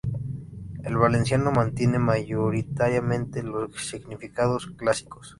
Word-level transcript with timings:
El 0.83 0.97
valenciano 0.97 1.51
mantiene 1.51 1.99
mayoritariamente 1.99 3.43
los 3.43 3.87
significados 3.87 4.65
clásicos. 4.75 5.29